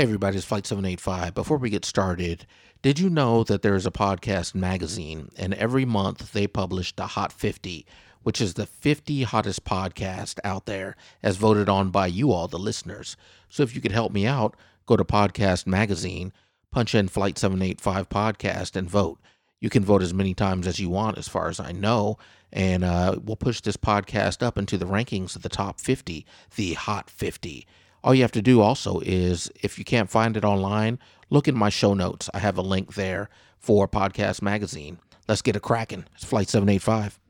[0.00, 1.34] Hey, everybody, it's Flight 785.
[1.34, 2.46] Before we get started,
[2.80, 7.08] did you know that there is a podcast magazine, and every month they publish the
[7.08, 7.84] Hot 50,
[8.22, 12.58] which is the 50 hottest podcast out there, as voted on by you all, the
[12.58, 13.14] listeners.
[13.50, 16.32] So if you could help me out, go to Podcast Magazine,
[16.70, 19.20] punch in Flight 785 Podcast, and vote.
[19.60, 22.16] You can vote as many times as you want, as far as I know,
[22.50, 26.24] and uh, we'll push this podcast up into the rankings of the top 50,
[26.56, 27.66] the Hot 50.
[28.02, 31.56] All you have to do also is, if you can't find it online, look in
[31.56, 32.30] my show notes.
[32.32, 33.28] I have a link there
[33.58, 34.98] for Podcast Magazine.
[35.28, 36.06] Let's get it cracking.
[36.14, 37.20] It's Flight 785.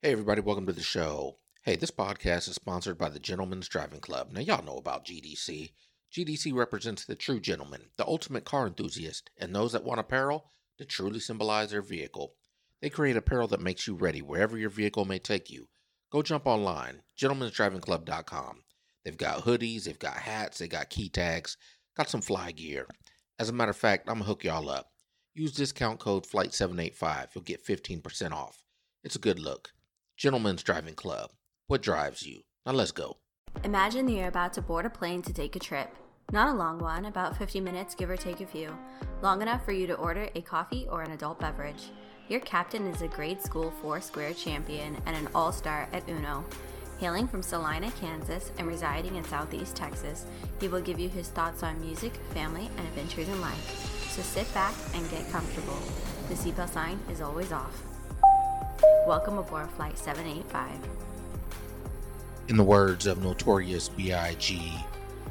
[0.00, 1.38] Hey, everybody, welcome to the show.
[1.64, 4.30] Hey, this podcast is sponsored by the Gentlemen's Driving Club.
[4.32, 5.72] Now, y'all know about GDC.
[6.12, 10.84] GDC represents the true gentleman, the ultimate car enthusiast, and those that want apparel to
[10.84, 12.34] truly symbolize their vehicle.
[12.80, 15.66] They create apparel that makes you ready wherever your vehicle may take you.
[16.10, 18.62] Go jump online, gentlemensdrivingclub.com.
[19.04, 21.56] They've got hoodies, they've got hats, they got key tags,
[21.96, 22.86] got some fly gear.
[23.38, 24.90] As a matter of fact, I'm gonna hook y'all up.
[25.34, 27.28] Use discount code FLIGHT785.
[27.34, 28.64] You'll get 15% off.
[29.02, 29.70] It's a good look.
[30.16, 31.30] Gentlemen's Driving Club.
[31.66, 32.40] What drives you?
[32.66, 33.16] Now let's go.
[33.64, 35.96] Imagine that you're about to board a plane to take a trip.
[36.32, 38.76] Not a long one, about 50 minutes, give or take a few.
[39.22, 41.90] Long enough for you to order a coffee or an adult beverage.
[42.28, 46.44] Your captain is a grade school four square champion and an all star at Uno.
[47.00, 50.26] Hailing from Salina, Kansas, and residing in Southeast Texas,
[50.60, 54.10] he will give you his thoughts on music, family, and adventures in life.
[54.10, 55.78] So sit back and get comfortable.
[56.28, 57.82] The seatbelt sign is always off.
[59.06, 60.70] Welcome aboard Flight 785.
[62.48, 64.70] In the words of Notorious B.I.G.,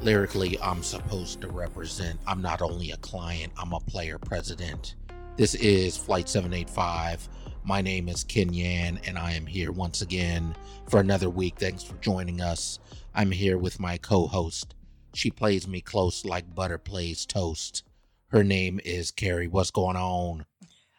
[0.02, 2.18] lyrically, I'm supposed to represent.
[2.26, 4.96] I'm not only a client, I'm a player president.
[5.36, 7.28] This is Flight 785.
[7.64, 10.56] My name is Ken Yan, and I am here once again
[10.88, 11.56] for another week.
[11.58, 12.78] Thanks for joining us.
[13.14, 14.74] I'm here with my co host.
[15.14, 17.82] She plays me close like butter plays toast.
[18.28, 19.48] Her name is Carrie.
[19.48, 20.46] What's going on?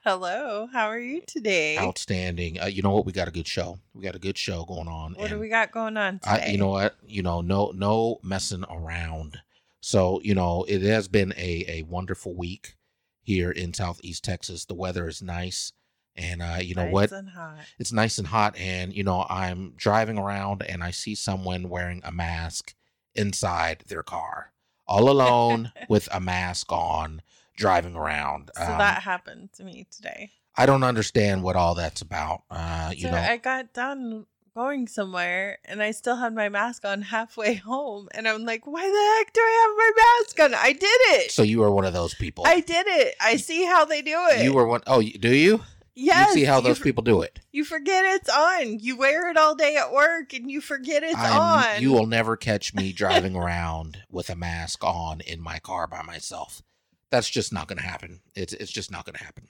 [0.04, 1.78] Hello, how are you today?
[1.78, 2.60] Outstanding.
[2.60, 3.06] Uh, you know what?
[3.06, 3.80] We got a good show.
[3.94, 5.14] We got a good show going on.
[5.14, 6.44] What do we got going on today?
[6.48, 6.96] I, you know what?
[7.06, 9.40] You know, no, no messing around.
[9.80, 12.76] So, you know, it has been a, a wonderful week
[13.24, 14.66] here in Southeast Texas.
[14.66, 15.72] The weather is nice.
[16.16, 17.12] And, uh, you know Nice what?
[17.14, 17.60] and hot.
[17.80, 18.58] It's nice and hot.
[18.58, 22.76] And, you know, I'm driving around and I see someone wearing a mask
[23.16, 24.52] inside their car,
[24.88, 27.22] all alone with a mask on,
[27.56, 28.52] driving around.
[28.58, 30.32] So Um, that happened to me today.
[30.56, 32.44] I don't understand what all that's about.
[32.50, 36.84] Uh, you so know, I got done going somewhere and I still had my mask
[36.84, 38.10] on halfway home.
[38.14, 40.54] And I'm like, why the heck do I have my mask on?
[40.62, 40.86] I did
[41.24, 41.32] it.
[41.32, 42.44] so you were one of those people.
[42.46, 43.16] I did it.
[43.22, 44.44] I see how they do it.
[44.44, 45.62] you were one oh do you?
[46.06, 47.40] Yes, you see how those people do it.
[47.52, 48.80] You forget it's on.
[48.80, 51.40] You wear it all day at work and you forget it's I'm-
[51.78, 51.82] on.
[51.82, 56.02] You will never catch me driving around with a mask on in my car by
[56.02, 56.62] myself.
[57.10, 58.22] That's just not going to happen.
[58.36, 59.48] It's it's just not going to happen.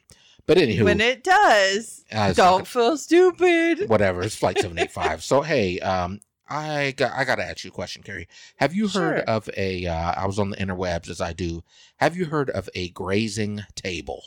[0.48, 3.88] But anywho, when it does, uh, don't feel stupid.
[3.88, 4.24] whatever.
[4.24, 5.24] It's flight seven eight five.
[5.24, 6.20] So hey, um,
[6.50, 8.28] I got I got to ask you a question, Carrie.
[8.56, 9.20] Have you heard Sure.
[9.20, 9.86] of a?
[9.86, 11.64] Uh, I was on the interwebs as I do.
[11.98, 14.24] Have you heard of a grazing table?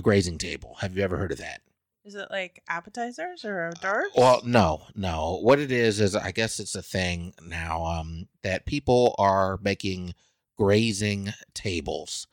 [0.00, 0.76] A grazing table.
[0.80, 1.60] Have you ever heard of that?
[2.06, 4.12] Is it like appetizers or hors d'oeuvres?
[4.16, 5.38] Well, no, no.
[5.42, 10.14] What it is is I guess it's a thing now um that people are making
[10.56, 12.28] grazing tables.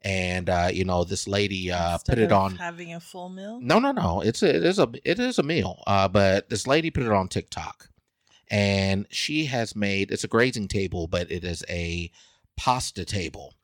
[0.00, 3.60] And uh you know, this lady uh Instead put it on having a full meal.
[3.62, 4.20] No, no, no.
[4.20, 5.80] It's a, it is a it is a meal.
[5.86, 7.88] Uh but this lady put it on TikTok.
[8.50, 12.10] And she has made it's a grazing table, but it is a
[12.56, 13.54] pasta table.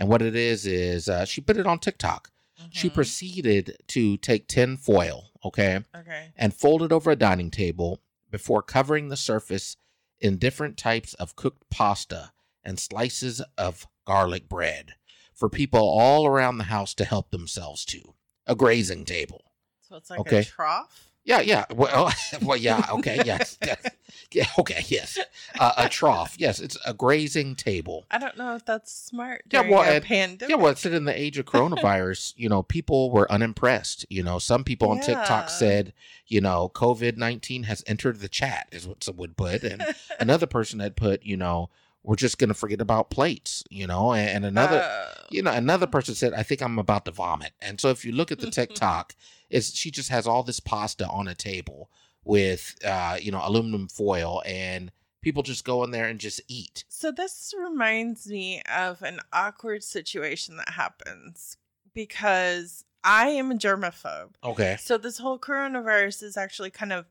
[0.00, 2.32] And what it is is uh she put it on TikTok.
[2.70, 2.94] She Mhm.
[2.94, 5.80] proceeded to take tin foil, okay?
[5.94, 6.32] Okay.
[6.36, 8.00] and fold it over a dining table
[8.30, 9.76] before covering the surface
[10.18, 12.32] in different types of cooked pasta
[12.64, 14.94] and slices of garlic bread
[15.32, 18.14] for people all around the house to help themselves to.
[18.46, 19.52] A grazing table.
[19.80, 20.40] So it's like Okay.
[20.40, 21.03] a trough.
[21.24, 21.64] Yeah, yeah.
[21.74, 22.12] Well,
[22.42, 23.58] well yeah, okay, yes.
[23.64, 23.82] yes.
[24.30, 25.18] Yeah, okay, yes.
[25.58, 26.34] Uh, a trough.
[26.38, 28.04] Yes, it's a grazing table.
[28.10, 30.50] I don't know if that's smart Yeah, well, a and- pandemic.
[30.50, 34.04] Yeah, well, it's in the age of coronavirus, you know, people were unimpressed.
[34.10, 35.02] You know, some people on Yeah.
[35.04, 35.92] TikTok said,
[36.26, 39.62] you know, COVID 19 has entered the chat, is what some would put.
[39.62, 39.84] And
[40.20, 41.70] another person had put, you know,
[42.04, 44.80] we're just going to forget about plates, you know, and, and another.
[44.80, 48.04] Uh, you know, another person said, "I think I'm about to vomit." And so, if
[48.04, 49.16] you look at the TikTok,
[49.50, 51.90] is she just has all this pasta on a table
[52.22, 54.92] with, uh, you know, aluminum foil, and
[55.22, 56.84] people just go in there and just eat.
[56.88, 61.56] so this reminds me of an awkward situation that happens
[61.94, 64.34] because I am a germaphobe.
[64.44, 64.76] Okay.
[64.80, 67.06] So this whole coronavirus is actually kind of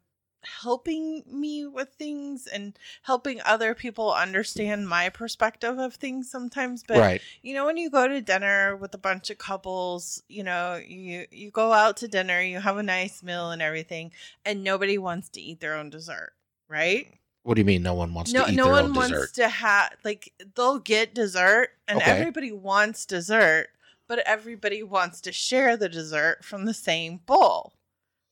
[0.62, 6.98] helping me with things and helping other people understand my perspective of things sometimes but
[7.00, 7.22] right.
[7.42, 11.26] you know when you go to dinner with a bunch of couples you know you
[11.32, 14.12] you go out to dinner you have a nice meal and everything
[14.46, 16.34] and nobody wants to eat their own dessert
[16.68, 17.08] right
[17.44, 17.84] What do you mean?
[17.84, 19.34] No one wants no to eat no their one own wants dessert?
[19.36, 22.12] to have like they'll get dessert and Okay.
[22.12, 23.68] everybody wants dessert
[24.08, 27.74] but everybody wants to share the dessert from the same bowl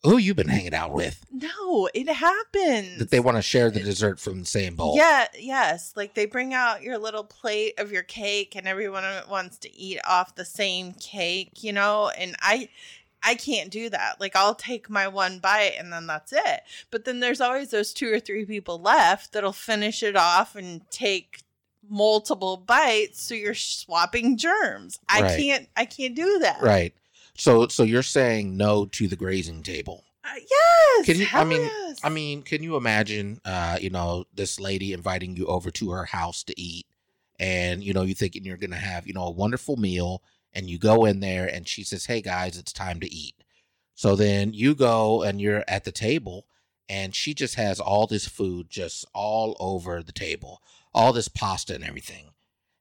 [0.03, 1.25] Who you've been hanging out with?
[1.31, 4.95] no it happens That they want to share the dessert from the same bowl.
[4.95, 5.93] Yeah, yes.
[5.95, 9.99] Like they bring out your little plate of your cake and everyone wants to eat
[10.07, 12.09] off the same cake, you know?
[12.17, 12.69] And I
[13.23, 14.19] I can't do that.
[14.19, 16.61] Like I'll take my one bite and then that's it.
[16.89, 20.81] But then there's always those two or three people left that'll finish it off and
[20.91, 21.43] take
[21.89, 24.99] multiple bites so you're swapping germs.
[25.09, 25.39] I Right.
[25.39, 26.61] can't I can't do that.
[26.61, 26.93] Right.
[27.41, 30.05] So so you're saying no to the grazing table.
[30.23, 31.05] Uh, yes.
[31.07, 31.99] Can you- I mean- yes.
[32.03, 36.05] I mean, can you imagine uh, you know, this lady inviting you over to her
[36.05, 36.85] house to eat
[37.39, 40.21] and you know, you thinking you're going to have, you know, a wonderful meal
[40.53, 43.33] and you go in there and she says, "Hey guys, it's time to eat."
[43.95, 46.45] So then you go and you're at the table
[46.87, 50.61] and she just has all this food just all over the table.
[50.93, 52.30] All this pasta and everything.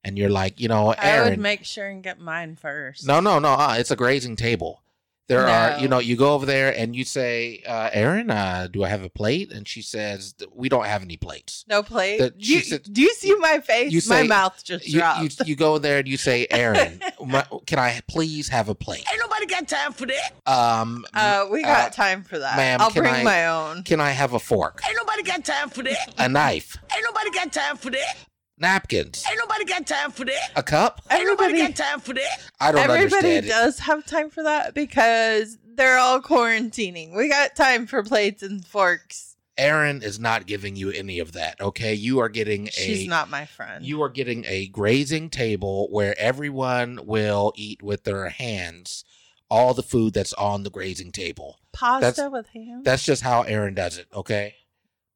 [0.03, 3.07] And you're like, you know, Aaron, I would make sure and get mine first.
[3.07, 3.51] No, no, no.
[3.55, 4.83] Uh, it's a grazing table.
[5.29, 8.83] There are, you know, you go over there and you say, uh, "Aaron, uh, do
[8.83, 12.33] I have a plate?" And she says, "We don't have any plates." No plate.
[12.41, 13.93] She You, said- do you see my face?
[13.93, 15.23] You my mouth just You, dropped.
[15.23, 19.05] you you go there and you say, "Aaron, my- can I please have a plate?"
[19.09, 20.33] Ain't nobody got time for that.
[20.53, 22.57] Um, uh, we got uh, time for that.
[22.57, 23.85] ma'am, I'll bring I- my own.
[23.85, 26.13] can I have a fork, Ain't nobody got time for that.
[26.19, 28.17] a knife, Ain't nobody got time for that.
[28.61, 30.51] Napkins, Ain't nobody got time for that.
[30.57, 31.01] a cup?
[31.11, 32.39] Ain't nobody Everybody, got time for that.
[32.61, 33.49] I don't everybody understand it.
[33.49, 37.17] does have time for that because they're all quarantining.
[37.17, 39.37] We got time for plates and forks.
[39.59, 41.61] Aaron is not giving you any of that.
[41.61, 43.85] Okay, you are getting a She's not my friend.
[43.85, 49.05] you are getting a grazing table where everyone will eat with their hands
[49.51, 51.59] all the food that's on the grazing table.
[51.73, 52.83] Pasta that's- with ham.
[52.85, 54.55] That's just how Aaron does it, okay?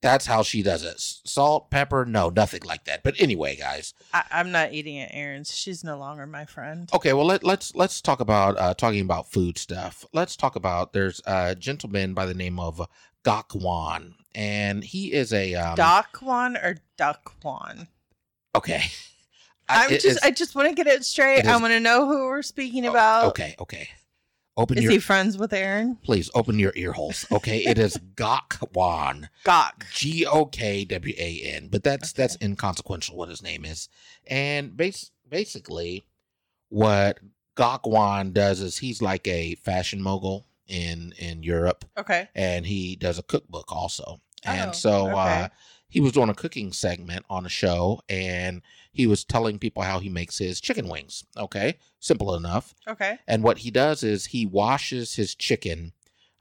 [0.04, 1.00] That's how she does it.
[1.00, 3.02] Salt, pepper, no, nothing like that.
[3.02, 3.94] But anyway, guys.
[4.12, 5.56] I, I'm not eating at Aaron's.
[5.56, 6.88] She's no longer my friend.
[6.92, 10.04] Okay, well let, let's let's talk about uh talking about food stuff.
[10.12, 12.86] Let's talk about there's a gentleman by the name of
[13.24, 17.88] Gakwan and he is a um Dakwan or Duckwan?
[18.54, 18.82] okay.
[19.68, 20.18] I- I'm it just.
[20.18, 21.38] is- I just want to get it straight.
[21.38, 23.30] it I want to know who we're speaking about.
[23.30, 23.88] okay, okay.
[24.56, 25.96] Open Is your he friends with Aaron?
[26.04, 27.26] please open your ear holes.
[27.32, 29.28] Okay, it is Gokwan.
[29.44, 29.90] Gok.
[29.92, 33.88] G O K W A N, but that's that's inconsequential what his name is.
[34.28, 36.04] And bas- basically,
[36.68, 37.18] what
[37.56, 42.28] Gokwan does is he's like a fashion mogul in in Europe, Okay.
[42.34, 44.20] and he does a cookbook also.
[44.44, 45.48] And Oh, so uh, okay.
[45.88, 50.00] He was doing a cooking segment on a show, and he was telling people how
[50.00, 51.24] he makes his chicken wings.
[51.36, 52.74] Okay, simple enough.
[52.88, 53.18] Okay.
[53.26, 55.92] And what he does is he washes his chicken,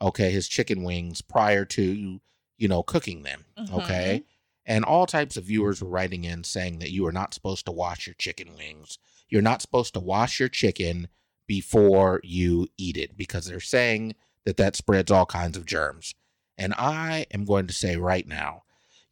[0.01, 2.19] okay, his chicken wings prior to,
[2.57, 3.45] you know, cooking them.
[3.57, 3.75] Mm-hmm.
[3.75, 4.23] Okay.
[4.65, 7.71] And all types of viewers were writing in saying that you are not supposed to
[7.71, 8.97] wash your chicken wings.
[9.27, 11.09] You're not supposed to wash your chicken
[11.47, 16.15] before you eat it because they're saying that that spreads all kinds of germs.
[16.57, 18.63] And I am going to say right now,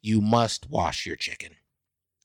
[0.02, 1.54] you must wash your chicken.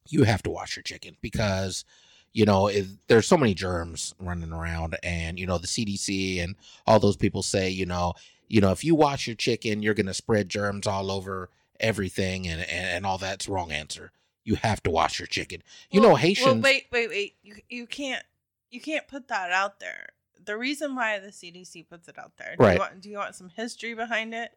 [0.09, 1.85] You have to wash your chicken because
[2.33, 6.55] you know, it, there's so many germs running around, and you know the CDC and
[6.85, 8.13] all those people say, you know,
[8.47, 11.49] you know, if you wash your chicken, you're gonna spread germs all over
[11.79, 14.11] everything, and and, and all that's wrong answer.
[14.43, 15.63] You have to wash your chicken.
[15.89, 16.45] You know, Well- Haitians.
[16.45, 17.35] Well, wait, wait, wait.
[17.41, 18.23] You you can't
[18.69, 20.09] you can't put that out there.
[20.45, 22.55] The reason why the CDC puts it out there.
[22.57, 22.73] Do Right.
[22.73, 24.51] You want, do you want some history behind it?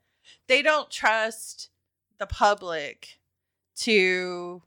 [0.47, 1.71] They don't trust
[2.21, 3.19] the public
[3.75, 4.63] to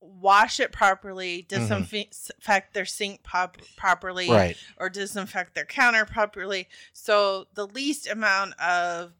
[0.00, 1.80] wash it properly, mm-hmm.
[1.82, 6.68] disinfect their sink pop- properly, right, or disinfect their counter properly.
[6.92, 9.12] So the least amount of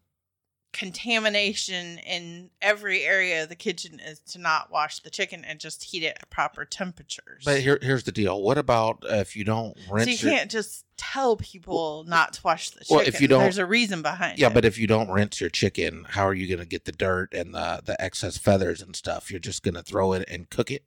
[0.76, 5.84] contamination in every area of the kitchen is to not wash the chicken and just
[5.84, 7.42] heat it at proper temperatures.
[7.44, 8.42] but here here's the deal.
[8.42, 12.32] What about uh, if you don't rinse so you your can't just tell people not
[12.34, 12.96] to wash the chicken.
[12.96, 14.54] Well, if you don't- there's a reason behind yeah, it.
[14.54, 17.54] but if you don't rinse your chicken, how are you gonna get the dirt and
[17.54, 19.30] the the excess feathers and stuff?
[19.30, 20.82] You're just gonna throw it and cook it.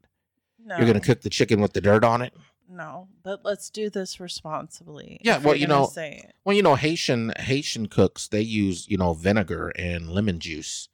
[0.64, 2.34] no, You're gonna cook the chicken with the dirt on it.
[2.70, 3.08] No.
[3.24, 5.20] But let's do this responsibly.
[5.24, 5.92] Yeah, well, you know.
[6.46, 10.90] Well, you know, Haitian Haitian cooks they use you know vinegar and lemon juice,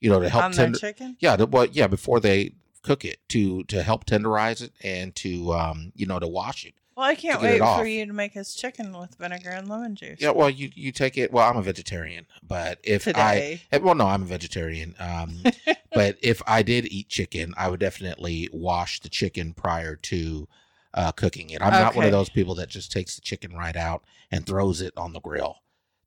[0.00, 0.78] you know, to help on tender.
[0.78, 1.16] chicken.
[1.20, 5.52] Yeah, the, well, yeah, before they cook it to to help tenderize it and to
[5.52, 8.06] um you know to wash it Well, I can't to get it wait for you
[8.06, 10.18] to make us chicken with vinegar and lemon juice.
[10.20, 11.32] Yeah, well, you you take it.
[11.32, 13.62] Well, I'm a vegetarian, but if I Today.
[13.72, 14.94] eh, well, no, I'm a vegetarian.
[14.98, 15.42] Um,
[15.92, 20.48] but if I did eat chicken, I would definitely wash the chicken prior to
[20.94, 21.62] uh, cooking it.
[21.62, 24.80] I'm not one of those people that just takes the chicken right out and throws
[24.80, 25.56] it on the grill.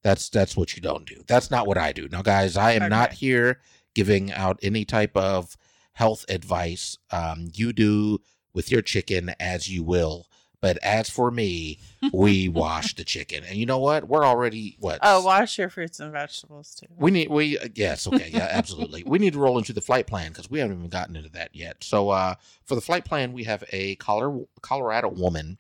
[0.02, 1.24] That's that's what you don't do.
[1.28, 2.10] That's not what I do.
[2.10, 3.60] Now, guys, I am not here
[3.94, 5.56] giving out any type of
[5.94, 6.98] health advice.
[7.12, 8.20] Um, you do
[8.54, 10.28] with your chicken as you will.
[10.64, 11.78] But as for me,
[12.14, 14.08] we wash the chicken, and you know what?
[14.08, 15.00] We're already what?
[15.02, 16.86] Oh, wash your fruits and vegetables too.
[16.96, 20.08] We need we uh, yes okay yeah absolutely we need to roll into the flight
[20.08, 21.84] plan because we haven't even gotten into that yet.
[21.84, 25.58] So uh, for the flight plan, we have a Colorado Colorado woman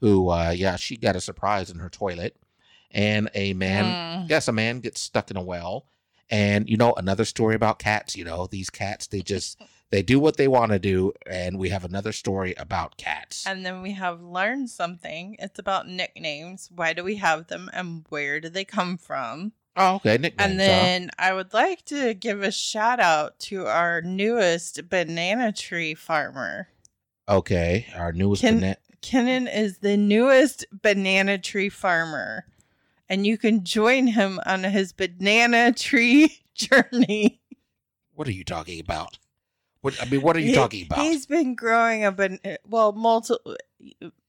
[0.00, 2.36] who uh, yeah she got a surprise in her toilet,
[2.92, 4.28] and a man Mm.
[4.28, 5.86] yes a man gets stuck in a well,
[6.30, 8.14] and you know another story about cats.
[8.14, 11.68] You know these cats they just they do what they want to do, and we
[11.68, 13.46] have another story about cats.
[13.46, 15.36] And then we have learned something.
[15.38, 16.68] It's about nicknames.
[16.74, 19.52] Why do we have them and where do they come from?
[19.78, 20.50] oh okay nicknames.
[20.52, 20.66] And huh?
[20.66, 26.68] then I would like to give a shout out to our newest banana tree farmer.
[27.28, 32.46] okay our newest Can- bana- Kennan is the newest banana tree farmer,
[33.08, 37.40] and you can join him on his banana tree journey.
[38.14, 39.18] what are you talking about?
[39.86, 40.98] What I mean, what are you He- talking about?
[40.98, 43.56] He's been growing a ban- well, multiple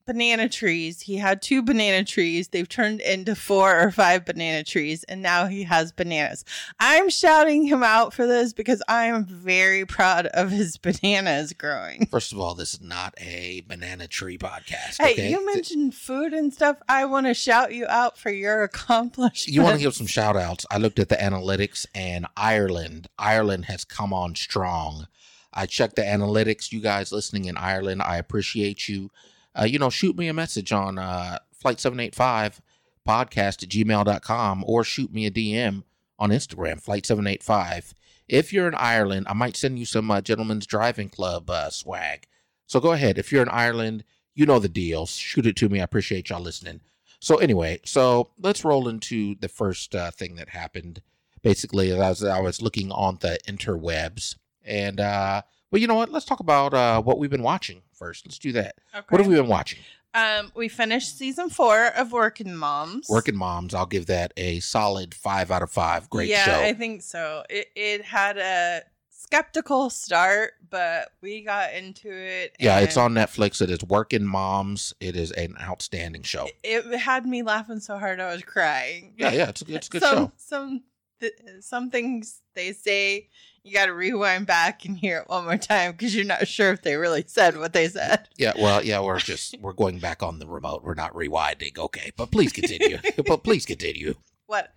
[0.05, 1.01] banana trees.
[1.01, 2.47] He had two banana trees.
[2.49, 6.45] They've turned into four or five banana trees, and now he has bananas.
[6.79, 12.05] I'm shouting him out for this because I am very proud of his bananas growing.
[12.05, 14.97] First of all, this is not a banana tree podcast.
[14.99, 15.31] Hey, okay?
[15.31, 16.77] you mentioned food and stuff.
[16.87, 19.47] I want to shout you out for your accomplishments.
[19.47, 20.67] You want to give some shout outs.
[20.71, 23.07] I looked at the analytics and Ireland.
[23.17, 25.07] Ireland has come on strong.
[25.53, 26.71] I checked the analytics.
[26.71, 29.11] You guys listening in Ireland, I appreciate you.
[29.59, 32.61] Uh, you know, shoot me a message on uh, Flight 785
[33.07, 35.83] podcast at gmail.com or shoot me a DM
[36.19, 37.93] on Instagram, Flight 785.
[38.27, 42.27] If you're in Ireland, I might send you some uh, Gentlemen's Driving Club uh, swag.
[42.65, 43.17] So go ahead.
[43.17, 44.03] If you're in Ireland,
[44.35, 45.05] you know the deal.
[45.05, 45.79] Shoot it to me.
[45.79, 46.81] I appreciate y'all listening.
[47.19, 51.01] So anyway, so let's roll into the first uh, thing that happened.
[51.41, 54.35] Basically, as I was looking on the interwebs,
[54.67, 56.11] and uh, well, you know what?
[56.11, 58.25] Let's talk about uh, what we've been watching first.
[58.25, 58.75] Let's do that.
[59.09, 59.79] What have we been watching?
[60.13, 63.07] Um, we finished season four of Working Moms.
[63.09, 63.73] Working Moms.
[63.73, 66.09] I'll give that a solid five out of five.
[66.09, 66.59] Great yeah, show.
[66.59, 67.43] Yeah, I think so.
[67.49, 72.55] It it had a skeptical start, but we got into it.
[72.59, 73.61] yeah, it's on Netflix.
[73.61, 74.93] It is Working Moms.
[74.99, 76.47] It is an outstanding show.
[76.63, 79.13] It, it had me laughing so hard I was crying.
[79.17, 80.31] Yeah, yeah, it's a, it's a good some, show.
[80.37, 80.83] Some
[81.19, 83.27] th- some things they say
[83.67, 86.71] you got to rewind back and hear it one more time because you're not sure
[86.71, 88.27] if they really said what they said.
[88.37, 90.83] Yeah, well, yeah, we're just we're going back on the remote.
[90.83, 91.77] We're not rewinding.
[91.77, 92.97] Okay, but please continue.
[93.27, 94.15] but please continue.
[94.45, 94.73] What?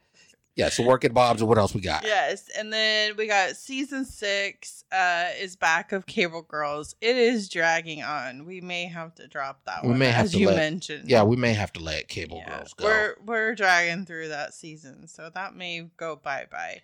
[0.57, 2.03] Yeah, so Working Bob's And what else we got?
[2.05, 6.97] Yes, and then we got season six uh is back of Cable Girls.
[7.01, 8.45] It is dragging on.
[8.45, 11.09] We may have to drop that We one, may have as to you let- mentioned.
[11.09, 12.85] Yeah, we may have to let Cable Yeah, Girls go.
[12.85, 16.81] We're we're dragging through that season, so that may go bye bye.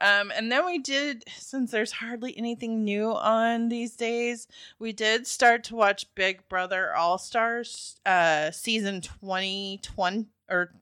[0.00, 4.46] Um, and then we did, since there's hardly anything new on these days,
[4.78, 10.72] we did start to watch Big Brother All Stars, uh, season twenty twenty or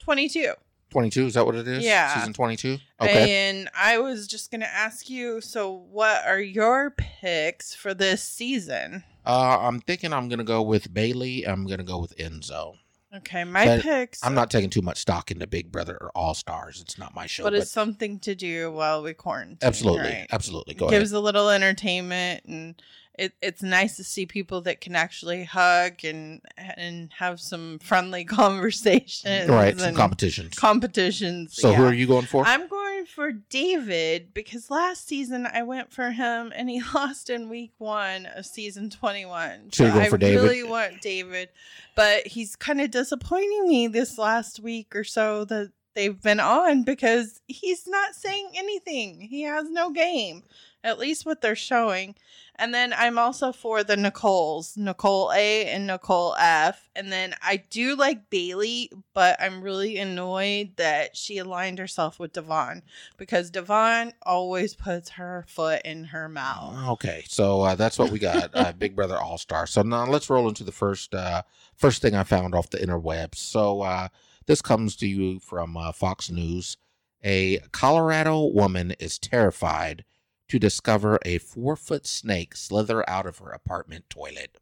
[0.00, 0.52] twenty two.
[0.90, 1.84] 22, is that what it is?
[1.84, 2.14] Yeah.
[2.14, 2.78] Season 22?
[3.02, 3.48] Okay.
[3.48, 9.02] And I was just gonna ask you, so what are your picks for this season?
[9.26, 11.44] Uh, I'm thinking I'm going to go with Bailey.
[11.46, 12.76] I'm going to go with Enzo.
[13.18, 14.24] Okay, my But picks.
[14.24, 16.80] I'm not taking too much stock into Big Brother or All Stars.
[16.80, 17.42] It's not my show.
[17.44, 19.58] but But, it's something to do while we quarantine.
[19.62, 20.02] absolutely.
[20.10, 20.26] right?
[20.30, 20.74] Absolutely.
[20.74, 21.00] Go it ahead.
[21.00, 22.74] gives a little entertainment and
[23.18, 28.24] it, it's nice to see people that can actually hug and and have some friendly
[28.70, 29.78] conversations Right.
[29.78, 30.54] Some competitions.
[30.54, 32.44] competitions so who are you going for?
[32.46, 37.48] i'm going for david because last season i went for him and he lost in
[37.48, 40.42] week one of season 21 So i David?
[40.42, 41.48] really want david
[41.94, 46.84] but he's kind of disappointing me this last week or so that they've been on
[46.84, 50.44] because he's not saying anything he has no game
[50.86, 52.14] at least what they're showing.
[52.58, 56.88] And then I'm also for the Nicoles, Nicole A and Nicole F.
[56.94, 62.32] And then I do like Bailey, but I'm really annoyed that she aligned herself with
[62.32, 62.82] Devon
[63.18, 66.88] because Devon always puts her foot in her mouth.
[66.92, 68.50] Okay, so uh, that's what we got.
[68.54, 69.66] Uh, Big Brother All Star.
[69.66, 71.42] So now let's roll into the first uh,
[71.74, 73.34] first thing I found off the interwebs.
[73.34, 74.08] So uh,
[74.46, 76.76] this comes to you from uh, Fox News.
[77.24, 80.04] A Colorado woman is terrified
[80.48, 84.56] to discover a four foot snake slither out of her apartment toilet.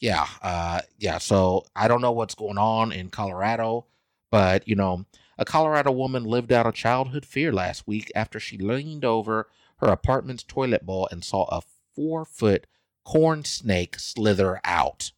[0.00, 1.18] Yeah, uh, yeah.
[1.18, 3.86] So I don't know what's going on in Colorado,
[4.30, 5.06] but you know,
[5.38, 9.88] a Colorado woman lived out a childhood fear last week after she leaned over her
[9.88, 11.62] apartment's toilet bowl and saw a
[11.94, 12.66] four foot
[13.04, 15.12] corn snake slither out.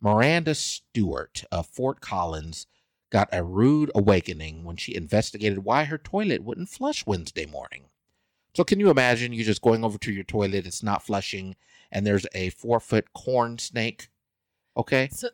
[0.00, 2.66] Miranda Stewart of Fort Collins
[3.14, 7.84] got a rude awakening when she investigated why her toilet wouldn't flush Wednesday morning.
[8.54, 11.54] So, can you imagine you just going over to your toilet, it's not flushing,
[11.92, 14.08] and there's a four foot corn snake?
[14.76, 15.08] Okay.
[15.12, 15.28] So,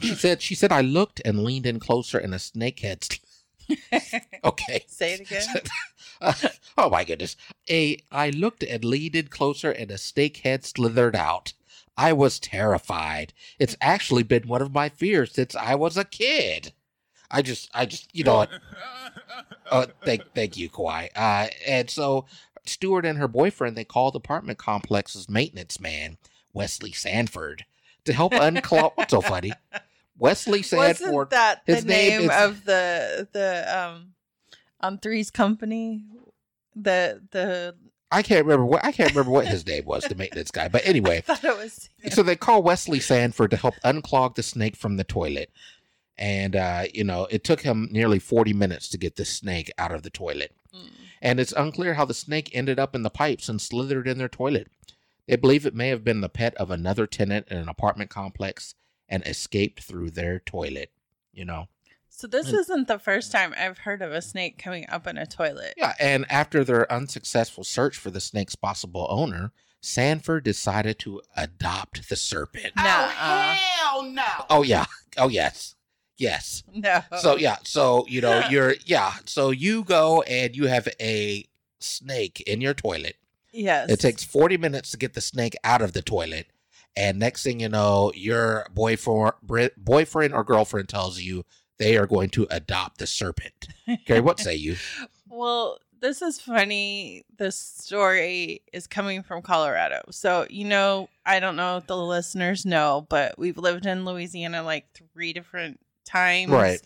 [0.00, 3.06] She said, she said, I looked and leaned in closer and a snake head.
[4.44, 4.84] okay.
[4.88, 5.46] say it again.
[6.20, 6.32] Uh,
[6.78, 7.36] oh my goodness.
[7.70, 11.52] A I looked and leaned in closer and a snake head slithered out.
[11.96, 13.32] I was terrified.
[13.58, 16.72] It's actually been one of my fears since I was a kid.
[17.30, 18.46] I just I just you know?
[19.70, 21.08] Uh, thank thank you, Kawhi.
[21.16, 22.26] Uh and so
[22.64, 26.18] Stewart and her boyfriend they called apartment complex's maintenance man,
[26.52, 27.64] Wesley Sanford,
[28.04, 29.52] to help unclog what's so funny?
[30.18, 34.12] Wesley Sanford Wasn't that the his name name is- of the the um
[34.80, 36.04] on Three's Company?
[36.76, 37.74] The the
[38.12, 40.68] I can't remember what I can't remember what his name was, the maintenance guy.
[40.68, 45.04] But anyway, was so they call Wesley Sanford to help unclog the snake from the
[45.04, 45.50] toilet.
[46.18, 49.92] And uh, you know, it took him nearly 40 minutes to get the snake out
[49.92, 50.54] of the toilet.
[50.74, 50.90] Mm.
[51.22, 54.28] And it's unclear how the snake ended up in the pipes and slithered in their
[54.28, 54.68] toilet.
[55.26, 58.74] They believe it may have been the pet of another tenant in an apartment complex
[59.08, 60.90] and escaped through their toilet.
[61.32, 61.68] You know?
[62.14, 65.16] So this And- isn't the first time I've heard of a snake coming up in
[65.16, 65.74] a toilet.
[65.76, 69.50] Yeah, and after their unsuccessful search for the snake's possible owner,
[69.80, 72.76] Sanford decided to adopt the serpent.
[72.76, 72.84] Nuh-uh.
[72.84, 74.22] Oh, hell no.
[74.50, 74.84] Oh yeah.
[75.16, 75.74] Oh yes.
[76.18, 76.62] Yes.
[76.72, 77.00] No.
[77.18, 81.46] So yeah, so you know, you're yeah, so you go and you have a
[81.80, 83.16] snake in your toilet.
[83.52, 83.90] yes.
[83.90, 86.46] It takes 40 minutes to get the snake out of the toilet.
[86.94, 89.32] And next thing you know, your boyfriend
[89.78, 91.44] boyfriend or girlfriend tells you
[91.82, 93.68] they are going to adopt the serpent.
[94.06, 94.76] Carrie, what say you?
[95.34, 97.24] Well, this is funny.
[97.38, 100.02] This story is coming from Colorado.
[100.10, 104.62] So, you know, I don't know if the listeners know, but we've lived in Louisiana
[104.62, 104.84] like
[105.14, 106.80] three different times Right.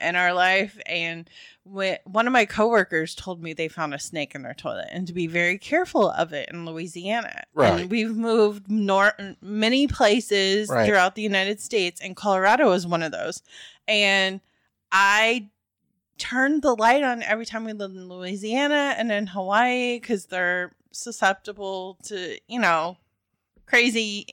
[0.00, 0.78] in our life.
[0.86, 1.28] And
[1.64, 5.06] when, one of my coworkers told me they found a snake in their toilet and
[5.06, 7.44] to be very careful of it in Louisiana.
[7.54, 7.80] Right.
[7.82, 10.86] And we've moved nor- many places Right.
[10.86, 13.42] throughout the United States, and Colorado is one of those.
[13.86, 14.40] And
[14.90, 15.48] I
[16.18, 20.72] turned the light on every time we lived in Louisiana and in Hawaii because they're
[20.92, 22.96] susceptible to, you know,
[23.66, 24.26] crazy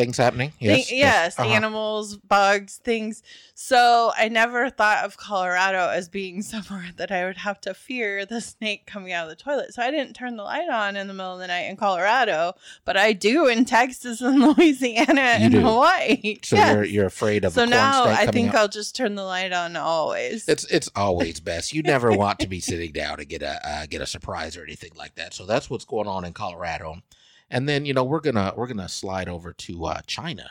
[0.00, 0.52] Things happening?
[0.58, 0.92] Yes, Yes.
[0.92, 1.48] yes, Uh-huh.
[1.50, 3.22] animals, bugs, things.
[3.54, 8.24] So I never thought of Colorado as being somewhere that I would have to fear
[8.24, 9.74] the snake coming out of the toilet.
[9.74, 12.54] So I didn't turn the light on in the middle of the night in Colorado,
[12.86, 15.54] but I do in Texas and Louisiana and.
[15.54, 16.38] Hawaii.
[16.42, 16.74] So Yes.
[16.74, 18.54] you're you're afraid of so now I think out?
[18.56, 20.48] I'll just turn the light on always.
[20.48, 21.74] It's it's always best.
[21.74, 24.62] You never want to be sitting down to get a uh, get a surprise or
[24.62, 25.34] anything like that.
[25.34, 27.02] So that's what's going on in Colorado.
[27.50, 30.50] And then you know we're gonna we're gonna slide over to uh, China.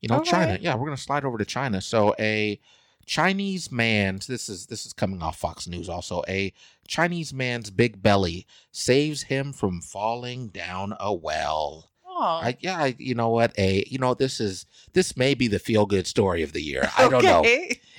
[0.00, 0.30] You know Okay.
[0.30, 0.58] China.
[0.60, 1.80] Yeah, we're gonna slide over to China.
[1.80, 2.60] So a
[3.06, 4.20] Chinese man.
[4.26, 5.88] This is this is coming off Fox News.
[5.88, 6.52] Also, a
[6.88, 11.90] Chinese man's big belly saves him from falling down a well.
[12.06, 13.52] oh, I, yeah, I, you know what?
[13.58, 16.90] A you know this is this may be the feel good story of the year.
[16.98, 17.42] I don't know.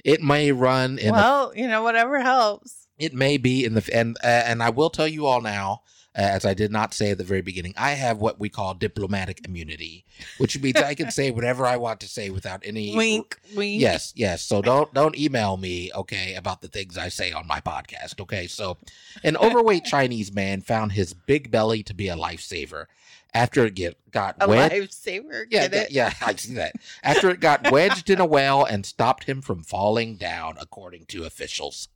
[0.03, 2.87] It may run in the Well, you know, whatever helps.
[2.97, 5.81] it may be in the and uh, and I will tell you all now,
[6.17, 8.73] Uh, as I did not say at the very beginning, I have what we call
[8.73, 10.03] diplomatic immunity,
[10.39, 13.79] which means I can say whatever I want to say without any Wink, wink.
[13.81, 14.41] Yes, yes.
[14.41, 18.19] So don't don't email me, okay, about the things I say on my podcast.
[18.19, 18.47] Okay.
[18.47, 18.77] So
[19.23, 22.85] an overweight Chinese man found his big belly to be a lifesaver
[23.33, 24.71] after it get got A wet.
[24.71, 25.45] lifesaver.
[25.51, 25.91] Yeah, Get that- it?
[25.91, 26.73] yeah, I see that.
[27.03, 31.25] After it got wedged in a well and stopped him from falling down, according to
[31.25, 31.89] officials.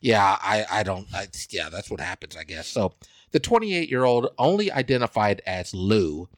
[0.00, 1.06] Yeah, I, I don't.
[1.12, 2.68] I, yeah, that's what happens, I guess.
[2.68, 2.92] So
[3.32, 6.28] the 28 year old, only identified as Lou,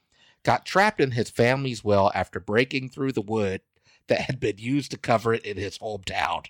[0.42, 3.60] got trapped in his family's well after breaking through the wood
[4.08, 6.46] that had been used to cover it in his hometown.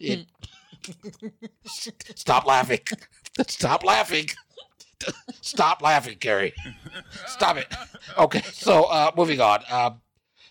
[0.00, 0.26] It-
[2.14, 2.80] Stop laughing.
[3.46, 4.26] Stop laughing.
[5.40, 6.54] Stop laughing, Carrie.
[7.26, 7.66] Stop it.
[8.18, 9.60] Okay, so uh moving on.
[9.70, 10.00] Um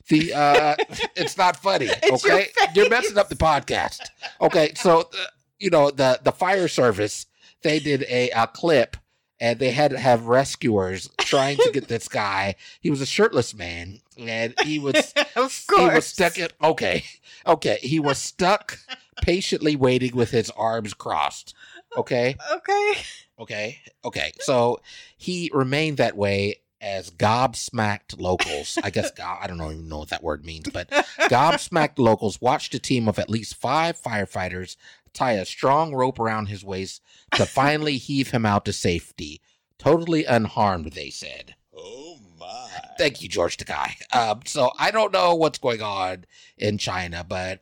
[0.10, 0.76] the uh
[1.16, 2.50] it's not funny, It's your okay?
[2.76, 4.00] You're messing up the podcast.
[4.42, 5.26] Okay, so uh,
[5.60, 7.26] you know, the the fire service,
[7.62, 8.98] they did a, a clip
[9.44, 12.56] and they had to have rescuers trying to get this guy.
[12.80, 17.04] He was a shirtless man and he was of he was stuck in okay.
[17.46, 18.80] Okay, he was stuck
[19.22, 21.54] patiently waiting with his arms crossed.
[21.98, 22.38] Okay?
[22.54, 22.94] Okay.
[23.38, 23.80] Okay.
[24.06, 24.32] Okay.
[24.40, 24.80] So
[25.18, 28.78] he remained that way as gobsmacked locals.
[28.82, 30.90] I guess go- I don't know, even know what that word means, but
[31.30, 34.78] gobsmacked locals watched a team of at least five firefighters
[35.14, 37.02] tie a strong rope around his waist
[37.36, 39.42] to finally heave him out to safety,
[39.78, 40.94] totally unharmed.
[40.94, 41.56] They said.
[41.76, 42.68] Oh my.
[42.98, 43.94] Thank you, George Takei.
[44.16, 46.26] Um, so I don't know what's going on
[46.58, 47.62] in China, but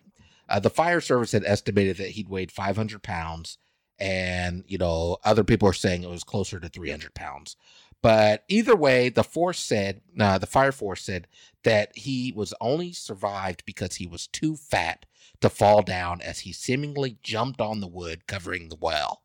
[0.49, 3.57] uh, the fire service had estimated that he'd weighed 500 pounds,
[3.97, 7.55] and you know other people are saying it was closer to 300 pounds.
[8.01, 11.27] But either way, the force said, uh, the fire force said
[11.63, 15.05] that he was only survived because he was too fat
[15.41, 19.21] to fall down as he seemingly jumped on the wood covering the well.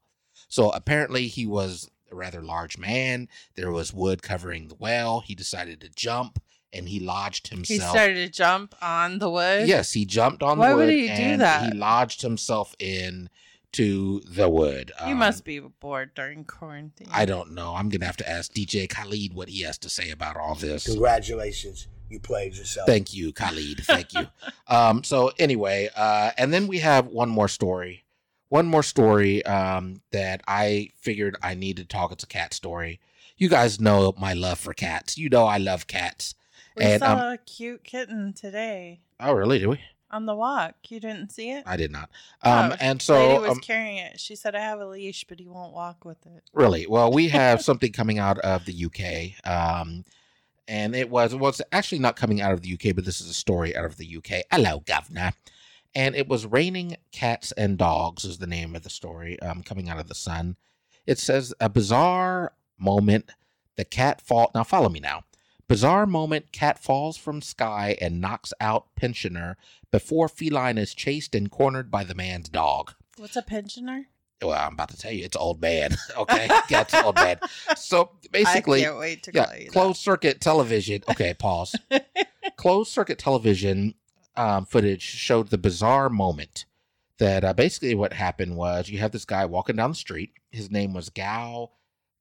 [0.49, 3.29] So apparently he was a rather large man.
[3.55, 5.21] There was wood covering the well.
[5.21, 6.41] He decided to jump
[6.73, 7.81] and he lodged himself.
[7.81, 9.67] He started to jump on the wood.
[9.69, 10.81] Yes, he jumped on Why the wood.
[10.83, 11.73] Why would he do that?
[11.73, 13.31] He lodged himself in
[13.73, 14.93] to the wood.
[15.01, 17.09] You Um, must be bored during quarantine.
[17.11, 17.75] I don't know.
[17.75, 20.85] I'm gonna have to ask DJ Khaled what he has to say about all this.
[20.87, 22.87] Congratulations, you played yourself.
[22.87, 23.85] Thank you, Khaled.
[23.85, 24.27] Thank you.
[24.69, 28.05] um, so anyway, uh, and then we have one more story.
[28.49, 32.13] One more story um, that I figured I need to talk.
[32.13, 33.01] It's a cat story.
[33.37, 35.19] You guys know my love for cats.
[35.19, 36.35] You know I love cats.
[36.77, 39.59] We and saw um, a cute kitten today oh really?
[39.59, 39.81] Do we?
[40.09, 40.75] on the walk.
[40.89, 41.65] You didn't see it?
[41.67, 42.09] I did not.
[42.43, 44.21] Um, Oh, and lady so was um, carrying it.
[44.21, 46.87] She said, "I have a leash, but he won't walk with it." Really?
[46.87, 49.47] Well, we have something coming out of the UK.
[49.51, 50.05] Um,
[50.69, 53.29] and it was well, it's actually not coming out of the UK, but this is
[53.29, 54.45] a story out of the UK.
[54.51, 55.33] Hello, governor.
[55.95, 59.41] And it was raining cats and dogs is the name of the story.
[59.41, 60.57] Um, coming out of the Sun.
[61.07, 63.31] It says a bizarre moment.
[63.77, 64.51] The cat fall.
[64.55, 65.23] Now follow me now.
[65.69, 66.53] Bizarre moment.
[66.53, 69.57] Cat falls from sky and knocks out pensioner
[69.91, 74.09] before feline is chased and cornered by the man's dog What's a pensioner?
[74.43, 75.97] Well, I'm about to tell you, it's old man.
[76.17, 77.39] Okay, yeah, it's old man.
[77.77, 81.03] So basically, can't wait to yeah, closed circuit television.
[81.11, 81.77] Okay, pause.
[82.57, 83.95] closed circuit television
[84.37, 86.65] um, footage showed the bizarre moment
[87.19, 90.33] that uh, basically what happened was you have this guy walking down the street.
[90.51, 91.71] His name was Gao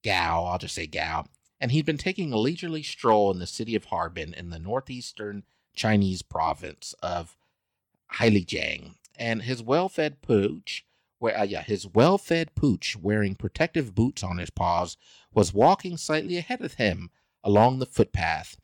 [0.06, 0.46] Gao.
[0.46, 1.26] I'll just say Gao,
[1.60, 5.44] and he'd been taking a leisurely stroll in the city of Harbin in the northeastern
[5.76, 7.36] Chinese province of
[8.14, 10.85] Heilijiang, and his well-fed pooch
[11.20, 14.98] where uh, yeah, his well-fed pooch wearing protective boots on his paws
[15.34, 17.10] was walking slightly ahead of him
[17.44, 18.58] along the footpath.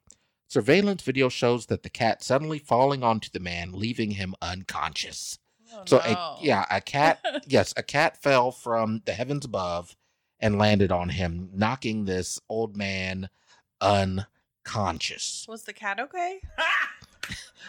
[0.47, 5.39] Surveillance video shows that the cat suddenly falling onto the man, leaving him unconscious.
[5.73, 6.03] Oh, So, no.
[6.03, 9.95] a, yeah, a cat, yes, a cat fell from the heavens above
[10.41, 13.29] and landed on him, knocking this old man
[13.79, 15.45] unconscious.
[15.47, 16.41] Was the cat okay?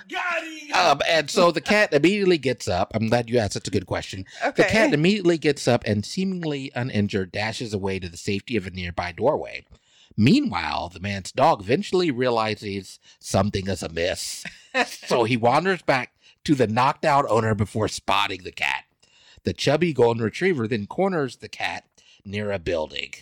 [0.08, 0.58] Got him.
[0.74, 2.92] Um, and so the cat immediately gets up.
[2.94, 3.54] I'm glad you asked.
[3.54, 4.24] That's a good question.
[4.42, 4.62] Okay.
[4.62, 8.70] The cat immediately gets up and, seemingly uninjured, dashes away to the safety of a
[8.70, 9.66] nearby doorway.
[10.16, 14.44] Meanwhile, the man's dog eventually realizes something is amiss.
[14.86, 18.84] so he wanders back to the knocked out owner before spotting the cat.
[19.44, 21.84] The chubby golden retriever then corners the cat
[22.24, 23.12] near a building.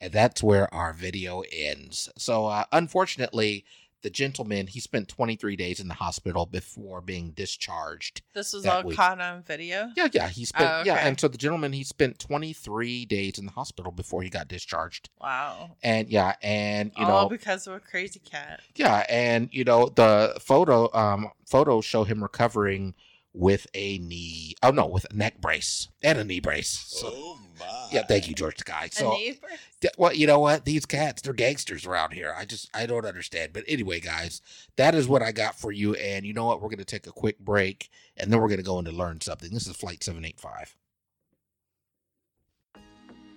[0.00, 2.08] And that's where our video ends.
[2.16, 3.64] So, uh, unfortunately,
[4.06, 8.22] the gentleman, he spent 23 days in the hospital before being discharged.
[8.34, 8.96] this was all week.
[8.96, 9.90] caught on video.
[9.96, 13.46] Yeah, yeah, he spent Oh, yeah, and so the gentleman he spent 23 days in
[13.46, 15.10] the hospital before he got discharged.
[15.20, 15.72] Wow.
[15.82, 18.60] And yeah, and you all know, because of a crazy cat.
[18.76, 22.94] yeah, and you know the photo um photos show him recovering
[23.36, 24.54] with a knee.
[24.62, 26.70] Oh no, with a neck brace and a knee brace.
[26.70, 27.88] So, Oh my.
[27.92, 28.88] yeah, thank you, George Guy.
[28.90, 29.46] So a neighbor?
[29.82, 30.64] yeah, well, you know what?
[30.64, 32.34] These cats, they're gangsters around here.
[32.36, 33.52] I just, I don't understand.
[33.52, 34.40] But anyway, guys,
[34.76, 35.94] that is what I got for you.
[35.96, 36.62] And you know what?
[36.62, 39.20] We're going to take a quick break and then we're going to go into learn
[39.20, 39.52] something.
[39.52, 40.74] This is Flight 785.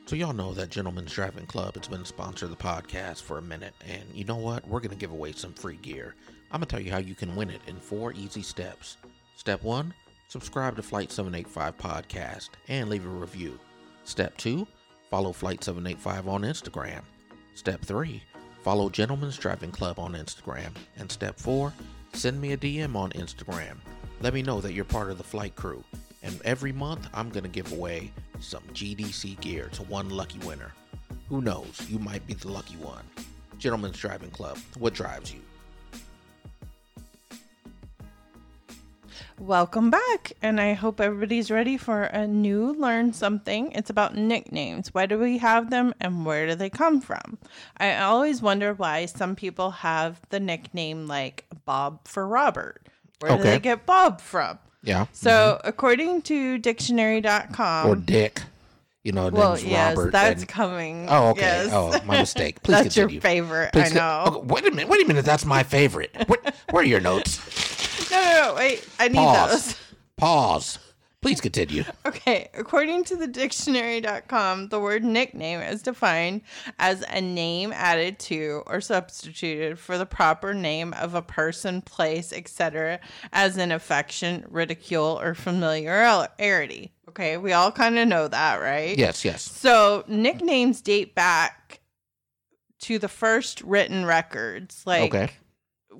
[0.05, 3.37] So, y'all know that Gentlemen's Driving Club has been a sponsor of the podcast for
[3.37, 3.75] a minute.
[3.87, 4.67] And you know what?
[4.67, 6.15] We're going to give away some free gear.
[6.51, 8.97] I'm going to tell you how you can win it in four easy steps.
[9.39, 9.93] Step one,
[10.27, 13.57] subscribe to Flight 785 Podcast and leave a review.
[14.03, 14.67] Step two,
[15.09, 17.03] follow Flight 785 on Instagram.
[17.55, 18.21] Step three,
[18.63, 20.71] follow Gentlemen's Driving Club on Instagram.
[20.97, 21.73] And step four,
[22.11, 23.77] send me a DM on Instagram.
[24.19, 25.85] Let me know that you're part of the flight crew.
[26.21, 30.73] And every month, I'm going to give away some GDC gear to one lucky winner.
[31.29, 31.89] Who knows?
[31.89, 33.05] You might be the lucky one.
[33.57, 35.39] Gentlemen's Driving Club, what drives you?
[39.39, 43.71] Welcome back, and I hope everybody's ready for a new Learn Something.
[43.71, 44.93] It's about nicknames.
[44.93, 47.37] Why do we have them, and where do they come from?
[47.77, 52.85] I always wonder why some people have the nickname like Bob for Robert.
[53.19, 54.59] Where do they get Bob from?
[54.83, 55.05] Yeah.
[55.13, 55.67] So, mm-hmm.
[55.67, 58.41] according to dictionary.com, or Dick.
[59.03, 60.11] You know, Well, yes, Robert.
[60.11, 61.07] that's and- coming.
[61.09, 61.41] oh, okay.
[61.41, 61.69] Yes.
[61.71, 62.61] Oh, my mistake.
[62.63, 63.13] Please that's continue.
[63.15, 63.71] your favorite.
[63.71, 64.23] Please I know.
[64.27, 64.89] okay, wait a minute.
[64.89, 65.23] Wait a minute.
[65.23, 66.13] That's my favorite.
[66.27, 67.39] What, where are your notes?
[68.11, 68.55] No, no, no.
[68.55, 68.87] Wait.
[68.99, 69.51] I need Pause.
[69.51, 69.75] those.
[70.17, 70.79] Pause.
[71.21, 71.83] Please continue.
[72.05, 76.41] Okay, according to the dictionary.com, the word nickname is defined
[76.79, 82.31] as a name added to or substituted for the proper name of a person, place,
[82.31, 83.01] etc.,
[83.33, 86.93] as in affection, ridicule, or familiarity.
[87.09, 88.97] Okay, we all kind of know that, right?
[88.97, 89.41] Yes, yes.
[89.41, 91.81] So nicknames date back
[92.81, 95.31] to the first written records, like okay.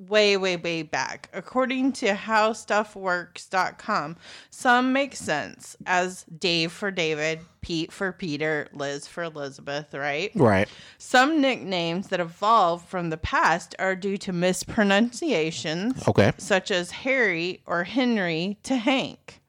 [0.08, 1.30] Way, way, way back.
[1.34, 4.18] According to howstuffworks.com,
[4.50, 10.32] some make sense as Dave for David, Pete for Peter, Liz for Elizabeth, right?
[10.36, 10.68] Right.
[10.98, 16.32] Some nicknames that evolved from the past are due to mispronunciations, Okay.
[16.38, 19.42] such as Harry or Henry to Hank.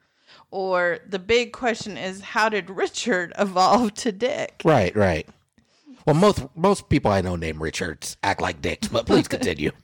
[0.50, 4.62] Or the big question is, how did Richard evolve to Dick?
[4.64, 5.28] Right, right.
[6.06, 9.70] Well, most most people I know named Richards act like dicks, but please continue.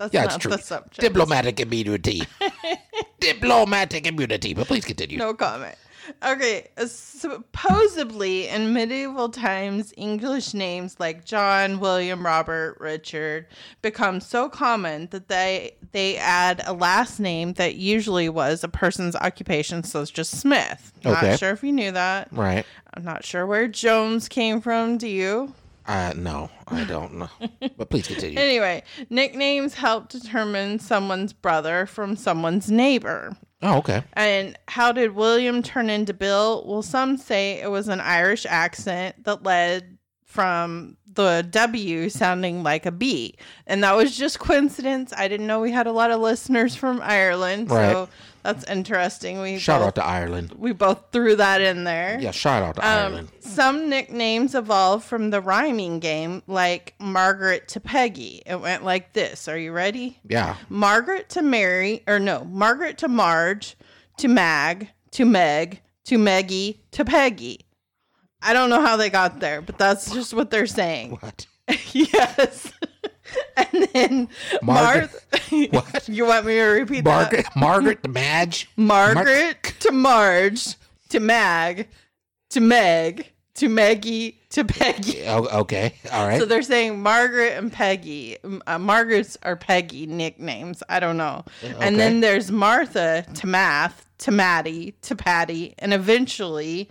[0.00, 0.50] That's Yeah, not it's true.
[0.52, 0.98] the subject.
[1.00, 2.22] Diplomatic immunity.
[3.20, 5.18] Diplomatic immunity, but please continue.
[5.18, 5.76] No comment.
[6.24, 13.46] Okay, supposedly in medieval times, English names like John, William, Robert, Richard
[13.82, 19.14] become so common that they they add a last name that usually was a person's
[19.16, 20.92] occupation, so it's just Smith.
[21.04, 21.28] Okay.
[21.30, 22.28] Not sure if you knew that.
[22.32, 22.64] Right.
[22.94, 24.96] I'm not sure where Jones came from.
[24.96, 25.54] Do you?
[25.90, 27.28] Uh, no, I don't know.
[27.76, 28.38] But please continue.
[28.38, 33.36] Anyway, nicknames help determine someone's brother from someone's neighbor.
[33.60, 34.04] Oh, okay.
[34.12, 36.64] And how did William turn into Bill?
[36.66, 42.86] Well, some say it was an Irish accent that led from the W sounding like
[42.86, 43.34] a B.
[43.66, 45.12] And that was just coincidence.
[45.16, 47.68] I didn't know we had a lot of listeners from Ireland.
[47.68, 48.08] So
[48.42, 49.40] that's interesting.
[49.40, 50.54] We Shout both, out to Ireland.
[50.56, 52.18] we both threw that in there.
[52.20, 53.28] Yeah, shout out to Um, Ireland.
[53.40, 58.42] some nicknames evolved from the rhyming game, like Margaret to Peggy.
[58.46, 59.48] It went like this.
[59.48, 60.18] Are you ready?
[60.28, 60.56] Yeah.
[60.68, 63.76] Margaret to Mary, or no, Margaret to Marge,
[64.18, 67.60] to Mag, to Meg, to Meggie, to Peggy.
[68.42, 71.12] I don't know how they got there, but that's just what they're saying.
[71.20, 71.46] What?
[71.92, 72.72] yes.
[73.56, 74.28] and then
[74.62, 76.08] Margaret- Marth- What?
[76.08, 77.56] You want me to repeat Margaret, that?
[77.56, 78.68] Margaret the Madge.
[78.76, 80.76] Margaret to Marge,
[81.10, 81.88] to Mag,
[82.50, 85.22] to Meg, to Maggie to Peggy.
[85.26, 85.94] Oh, okay.
[86.12, 86.40] All right.
[86.40, 88.36] So they're saying Margaret and Peggy.
[88.66, 90.82] Uh, Margaret's are Peggy nicknames.
[90.88, 91.44] I don't know.
[91.78, 96.90] And then there's Martha to Math, to Maddie, to Patty, and eventually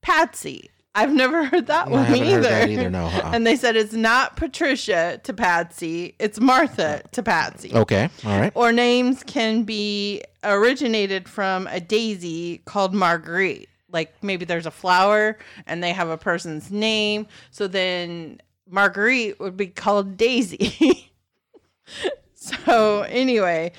[0.00, 0.70] Patsy.
[0.96, 2.40] I've never heard that No, one either.
[2.40, 3.30] that either, no, uh-uh.
[3.34, 7.08] And they said it's not Patricia to Patsy, it's Martha oh.
[7.12, 7.74] to Patsy.
[7.74, 8.08] okay.
[8.24, 8.50] All right.
[8.54, 13.68] Or names can be originated from a daisy called Marguerite.
[13.92, 17.26] Like maybe there's a flower and they have a person's name.
[17.50, 21.12] So then Marguerite would be called Daisy.
[22.34, 23.72] so anyway,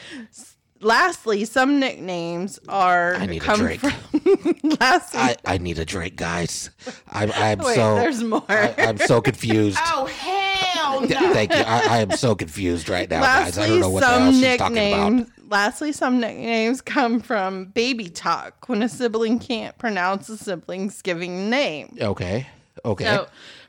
[0.82, 3.82] lastly, some nicknames are I need a come drink.
[3.82, 5.20] from lastly.
[5.20, 6.70] I, I need a drink, guys.
[7.10, 8.44] I'm, I'm wait, so there's more.
[8.48, 9.78] I, I'm so confused.
[9.82, 11.62] oh hell Th- Thank you.
[11.62, 13.58] I, I am so confused right now, guys.
[13.58, 15.12] I don't know what the hell some she's talking about.
[15.13, 15.32] nicknames.
[15.50, 21.50] Lastly, some nicknames come from baby talk when a sibling can't pronounce a sibling's giving
[21.50, 21.98] name.
[22.02, 22.48] Okay.
[22.86, 23.04] Okay.
[23.06, 23.28] So,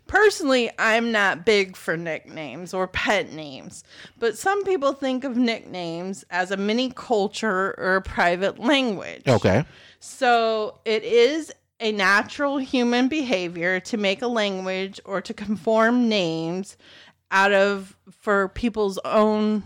[0.09, 3.85] personally, I'm not big for nicknames or pet names,
[4.19, 9.23] but some people think of nicknames as a mini culture or a private language.
[9.29, 9.65] okay.
[10.01, 16.77] So it is a natural human behavior to make a language or to conform names
[17.31, 19.63] out of for people's own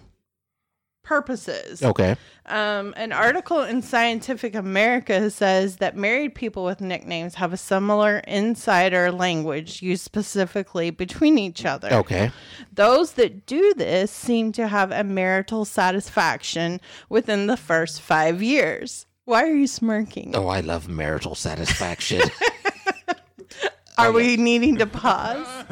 [1.03, 1.83] purposes.
[1.83, 2.17] Okay.
[2.47, 8.19] Um, an article in Scientific America says that married people with nicknames have a similar
[8.19, 11.93] insider language used specifically between each other.
[11.93, 12.31] Okay.
[12.73, 19.07] Those that do this seem to have a marital satisfaction within the first five years.
[19.25, 20.35] Why are you smirking?
[20.35, 22.23] Oh, I love marital satisfaction.
[23.99, 25.47] Are oh, we needing to pause?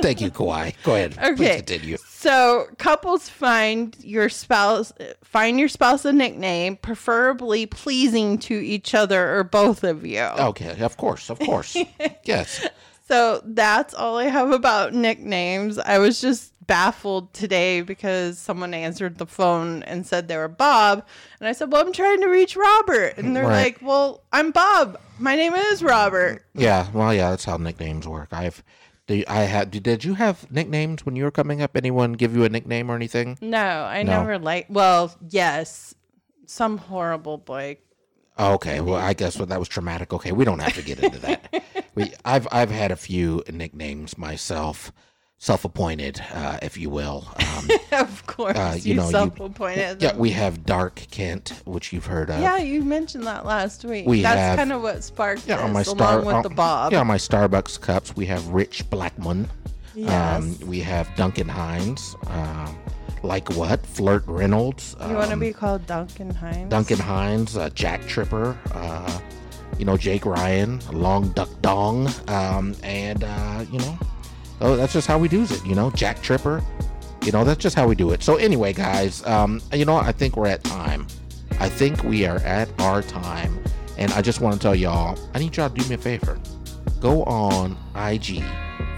[0.00, 0.74] Thank you, Kawhi.
[0.82, 1.16] Go ahead.
[1.16, 1.56] Please Okay.
[1.56, 1.98] continue.
[2.08, 9.36] So couples find your spouse find your spouse a nickname, preferably pleasing to each other
[9.36, 10.20] or both of you.
[10.20, 10.80] Okay.
[10.80, 11.28] Of course.
[11.28, 11.76] Of course.
[12.24, 12.66] yes.
[13.08, 15.78] So that's all I have about nicknames.
[15.78, 21.06] I was just baffled today because someone answered the phone and said they were Bob.
[21.40, 23.14] And I said, Well, I'm trying to reach Robert.
[23.16, 23.74] And they're Right.
[23.74, 24.98] like, Well, I'm Bob.
[25.18, 26.44] My name is Robert.
[26.54, 26.88] Yeah.
[26.92, 27.30] Well, yeah.
[27.30, 28.28] That's how nicknames work.
[28.32, 28.62] I've.
[29.08, 29.70] Do I had.
[29.72, 31.76] Did you have nicknames when you were coming up?
[31.76, 33.36] Anyone give you a nickname or anything?
[33.40, 34.20] No, I No.
[34.20, 35.94] never like well, yes.
[36.46, 37.78] Some horrible boy
[38.38, 40.12] Okay, well, I guess well, that was traumatic.
[40.12, 41.62] Okay, we don't have to get into that.
[41.94, 44.90] we, I've I've had a few nicknames myself,
[45.46, 47.26] self-appointed, uh, if you will.
[47.40, 47.68] Um,
[48.00, 50.00] of course, Uh, you you, know, self-appointed.
[50.00, 52.40] yeah, we have Dark Kent, which you've heard of.
[52.40, 54.06] Yeah, you mentioned that last week.
[54.06, 56.42] We That's have- kind of what sparked Yeah, this, on my along star, with on-
[56.44, 56.92] the Bob.
[56.92, 59.50] Yeah, on my Starbucks cups, we have Rich Blackman.
[59.96, 60.42] Yes.
[60.62, 62.14] Um, we have Duncan Hines.
[62.28, 62.78] Um,
[63.24, 63.84] like what?
[63.84, 64.94] Flirt Reynolds.
[65.08, 66.70] you want to um, be called Duncan Hines?
[66.70, 69.20] Duncan Hines, uh, Jack Tripper, uh,
[69.76, 73.98] you know, Jake Ryan, Long Duck Dong, um, and, uh, you know,
[74.62, 76.62] oh, that's just how we do it, you know, Jack Tripper,
[77.22, 78.22] you know, that's just how we do it.
[78.22, 79.96] So, anyway, guys, um, you know.
[79.96, 81.06] I think we're at time.
[81.60, 83.62] I think we are at our time.
[83.98, 86.38] And I just want to tell y'all, I need y'all to do me a favor.
[87.00, 88.42] Go on IG,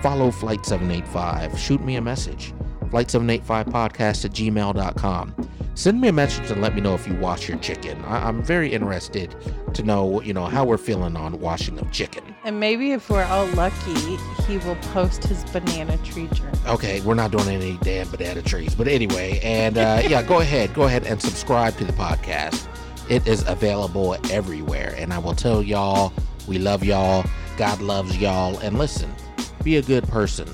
[0.01, 2.55] follow Flight 785, shoot me a message.
[2.85, 5.35] Flight785podcast at gmail.com.
[5.75, 8.03] Send me a message and let me know if you wash your chicken.
[8.05, 9.35] I- I'm very interested
[9.75, 12.34] to know, you know, how we're feeling on washing of chicken.
[12.45, 16.59] And maybe if we're all lucky, he will post his banana tree journal.
[16.67, 20.75] Okay, we're not doing any damn banana trees, but anyway, and uh, yeah, go ahead,
[20.75, 22.69] go ahead and subscribe to the podcast.
[23.09, 26.13] It is available everywhere, and I will tell y'all,
[26.47, 27.25] we love y'all,
[27.57, 29.11] God loves y'all, and listen,
[29.63, 30.47] be a good person,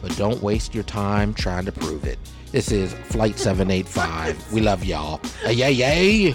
[0.00, 2.18] but don't waste your time trying to prove it.
[2.52, 4.50] This is Flight 785.
[4.50, 5.20] we love y'all.
[5.42, 6.34] Hey, yay, yay!